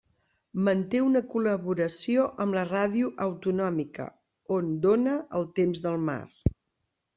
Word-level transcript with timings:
Manté 0.67 1.01
una 1.07 1.19
col·laboració 1.33 2.23
amb 2.45 2.57
la 2.59 2.63
ràdio 2.71 3.13
autonòmica, 3.27 4.09
on 4.59 4.75
dóna 4.89 5.17
el 5.43 5.49
temps 5.63 5.87
del 5.87 6.03
mar. 6.11 6.21